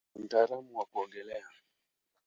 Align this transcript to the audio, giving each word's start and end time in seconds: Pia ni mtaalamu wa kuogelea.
Pia 0.13 0.19
ni 0.21 0.25
mtaalamu 0.25 0.77
wa 0.77 0.85
kuogelea. 0.85 1.45